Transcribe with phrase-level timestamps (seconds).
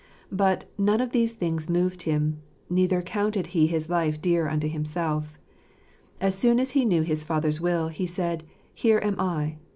[0.31, 2.39] But "none of these things moved him,
[2.71, 5.37] neither counted he his life dear unto himself."
[6.19, 8.43] As soon as he knew his father's will, he said,"
[8.73, 9.57] Here am I."